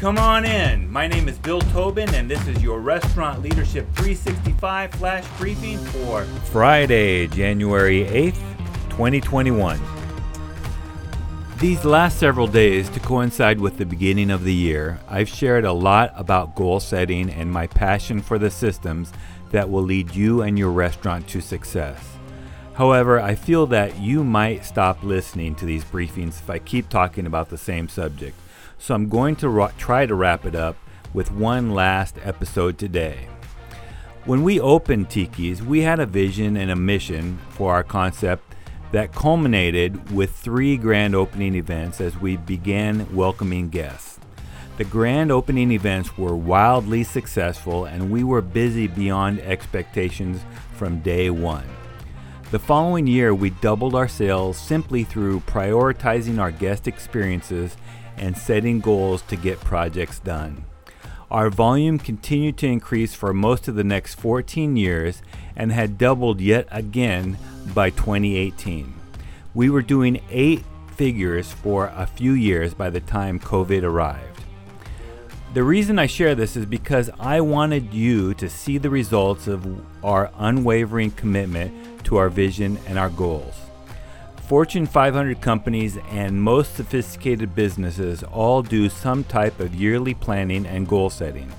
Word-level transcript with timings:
Come 0.00 0.16
on 0.16 0.46
in. 0.46 0.90
My 0.90 1.06
name 1.06 1.28
is 1.28 1.36
Bill 1.36 1.60
Tobin, 1.60 2.08
and 2.14 2.26
this 2.26 2.48
is 2.48 2.62
your 2.62 2.80
Restaurant 2.80 3.42
Leadership 3.42 3.86
365 3.96 4.92
flash 4.94 5.26
briefing 5.36 5.76
for 5.76 6.24
Friday, 6.50 7.26
January 7.26 8.06
8th, 8.06 8.40
2021. 8.88 9.78
These 11.58 11.84
last 11.84 12.18
several 12.18 12.46
days, 12.46 12.88
to 12.88 13.00
coincide 13.00 13.60
with 13.60 13.76
the 13.76 13.84
beginning 13.84 14.30
of 14.30 14.42
the 14.42 14.54
year, 14.54 14.98
I've 15.06 15.28
shared 15.28 15.66
a 15.66 15.72
lot 15.74 16.14
about 16.16 16.54
goal 16.54 16.80
setting 16.80 17.28
and 17.28 17.52
my 17.52 17.66
passion 17.66 18.22
for 18.22 18.38
the 18.38 18.50
systems 18.50 19.12
that 19.50 19.68
will 19.68 19.82
lead 19.82 20.14
you 20.14 20.40
and 20.40 20.58
your 20.58 20.70
restaurant 20.70 21.28
to 21.28 21.42
success. 21.42 22.16
However, 22.72 23.20
I 23.20 23.34
feel 23.34 23.66
that 23.66 24.00
you 24.00 24.24
might 24.24 24.64
stop 24.64 25.02
listening 25.02 25.56
to 25.56 25.66
these 25.66 25.84
briefings 25.84 26.40
if 26.40 26.48
I 26.48 26.58
keep 26.58 26.88
talking 26.88 27.26
about 27.26 27.50
the 27.50 27.58
same 27.58 27.86
subject. 27.86 28.34
So 28.80 28.94
I'm 28.94 29.10
going 29.10 29.36
to 29.36 29.48
ra- 29.50 29.72
try 29.76 30.06
to 30.06 30.14
wrap 30.14 30.46
it 30.46 30.54
up 30.54 30.74
with 31.12 31.30
one 31.30 31.74
last 31.74 32.16
episode 32.24 32.78
today. 32.78 33.28
When 34.24 34.42
we 34.42 34.58
opened 34.58 35.10
Tiki's, 35.10 35.62
we 35.62 35.82
had 35.82 36.00
a 36.00 36.06
vision 36.06 36.56
and 36.56 36.70
a 36.70 36.76
mission 36.76 37.38
for 37.50 37.74
our 37.74 37.82
concept 37.82 38.54
that 38.92 39.12
culminated 39.12 40.10
with 40.10 40.34
three 40.34 40.78
grand 40.78 41.14
opening 41.14 41.54
events 41.54 42.00
as 42.00 42.18
we 42.18 42.38
began 42.38 43.14
welcoming 43.14 43.68
guests. 43.68 44.18
The 44.78 44.84
grand 44.84 45.30
opening 45.30 45.72
events 45.72 46.16
were 46.16 46.34
wildly 46.34 47.04
successful 47.04 47.84
and 47.84 48.10
we 48.10 48.24
were 48.24 48.40
busy 48.40 48.86
beyond 48.86 49.40
expectations 49.40 50.40
from 50.72 51.00
day 51.00 51.28
one. 51.28 51.68
The 52.50 52.58
following 52.58 53.06
year, 53.06 53.32
we 53.32 53.50
doubled 53.50 53.94
our 53.94 54.08
sales 54.08 54.58
simply 54.58 55.04
through 55.04 55.38
prioritizing 55.40 56.40
our 56.40 56.50
guest 56.50 56.88
experiences 56.88 57.76
and 58.16 58.36
setting 58.36 58.80
goals 58.80 59.22
to 59.28 59.36
get 59.36 59.60
projects 59.60 60.18
done. 60.18 60.64
Our 61.30 61.48
volume 61.48 62.00
continued 62.00 62.58
to 62.58 62.66
increase 62.66 63.14
for 63.14 63.32
most 63.32 63.68
of 63.68 63.76
the 63.76 63.84
next 63.84 64.16
14 64.16 64.76
years 64.76 65.22
and 65.54 65.70
had 65.70 65.96
doubled 65.96 66.40
yet 66.40 66.66
again 66.72 67.38
by 67.72 67.90
2018. 67.90 68.94
We 69.54 69.70
were 69.70 69.82
doing 69.82 70.20
eight 70.28 70.64
figures 70.96 71.52
for 71.52 71.92
a 71.94 72.04
few 72.04 72.32
years 72.32 72.74
by 72.74 72.90
the 72.90 73.00
time 73.00 73.38
COVID 73.38 73.84
arrived. 73.84 74.29
The 75.52 75.64
reason 75.64 75.98
I 75.98 76.06
share 76.06 76.36
this 76.36 76.56
is 76.56 76.64
because 76.64 77.10
I 77.18 77.40
wanted 77.40 77.92
you 77.92 78.34
to 78.34 78.48
see 78.48 78.78
the 78.78 78.88
results 78.88 79.48
of 79.48 79.66
our 80.04 80.30
unwavering 80.38 81.10
commitment 81.10 82.04
to 82.04 82.18
our 82.18 82.28
vision 82.28 82.78
and 82.86 82.96
our 82.96 83.10
goals. 83.10 83.56
Fortune 84.46 84.86
500 84.86 85.40
companies 85.40 85.98
and 86.08 86.40
most 86.40 86.76
sophisticated 86.76 87.56
businesses 87.56 88.22
all 88.22 88.62
do 88.62 88.88
some 88.88 89.24
type 89.24 89.58
of 89.58 89.74
yearly 89.74 90.14
planning 90.14 90.66
and 90.66 90.86
goal 90.86 91.10
setting. 91.10 91.52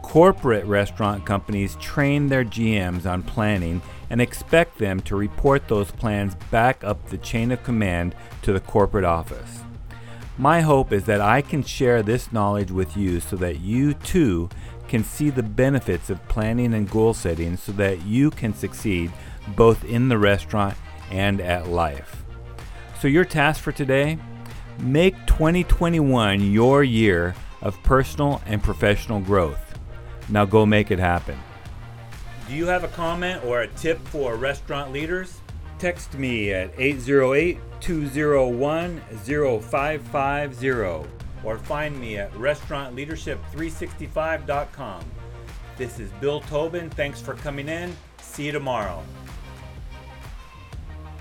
Corporate 0.00 0.64
restaurant 0.64 1.26
companies 1.26 1.76
train 1.76 2.28
their 2.28 2.46
GMs 2.46 3.04
on 3.04 3.22
planning 3.22 3.82
and 4.08 4.22
expect 4.22 4.78
them 4.78 5.00
to 5.00 5.16
report 5.16 5.68
those 5.68 5.90
plans 5.90 6.34
back 6.50 6.82
up 6.82 7.10
the 7.10 7.18
chain 7.18 7.52
of 7.52 7.62
command 7.62 8.14
to 8.40 8.54
the 8.54 8.60
corporate 8.60 9.04
office. 9.04 9.60
My 10.42 10.60
hope 10.60 10.92
is 10.92 11.04
that 11.04 11.20
I 11.20 11.40
can 11.40 11.62
share 11.62 12.02
this 12.02 12.32
knowledge 12.32 12.72
with 12.72 12.96
you 12.96 13.20
so 13.20 13.36
that 13.36 13.60
you 13.60 13.94
too 13.94 14.50
can 14.88 15.04
see 15.04 15.30
the 15.30 15.44
benefits 15.44 16.10
of 16.10 16.26
planning 16.26 16.74
and 16.74 16.90
goal 16.90 17.14
setting 17.14 17.56
so 17.56 17.70
that 17.70 18.04
you 18.04 18.32
can 18.32 18.52
succeed 18.52 19.12
both 19.54 19.84
in 19.84 20.08
the 20.08 20.18
restaurant 20.18 20.76
and 21.12 21.40
at 21.40 21.68
life. 21.68 22.24
So, 23.00 23.06
your 23.06 23.24
task 23.24 23.62
for 23.62 23.70
today 23.70 24.18
make 24.80 25.14
2021 25.28 26.40
your 26.40 26.82
year 26.82 27.36
of 27.60 27.80
personal 27.84 28.42
and 28.44 28.60
professional 28.60 29.20
growth. 29.20 29.78
Now, 30.28 30.44
go 30.44 30.66
make 30.66 30.90
it 30.90 30.98
happen. 30.98 31.38
Do 32.48 32.54
you 32.54 32.66
have 32.66 32.82
a 32.82 32.88
comment 32.88 33.44
or 33.44 33.60
a 33.60 33.68
tip 33.68 34.04
for 34.08 34.34
restaurant 34.34 34.92
leaders? 34.92 35.40
Text 35.82 36.14
me 36.14 36.52
at 36.52 36.70
808 36.78 37.58
201 37.80 39.02
0550 39.24 40.70
or 41.42 41.58
find 41.58 41.98
me 41.98 42.18
at 42.18 42.32
restaurantleadership365.com. 42.34 45.04
This 45.76 45.98
is 45.98 46.12
Bill 46.20 46.40
Tobin. 46.42 46.88
Thanks 46.90 47.20
for 47.20 47.34
coming 47.34 47.68
in. 47.68 47.96
See 48.20 48.46
you 48.46 48.52
tomorrow. 48.52 49.02